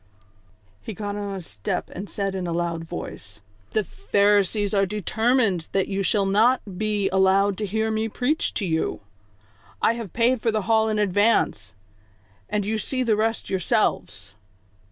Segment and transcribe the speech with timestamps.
[0.79, 4.87] 113 He got on a step and said in a loud voice:"■ The Pharisees are
[4.87, 9.01] determined that you shall not be allowed to hear me preach to you;
[9.79, 11.75] I have paid for the hall in advance,
[12.49, 14.33] and you see the rest yourselves."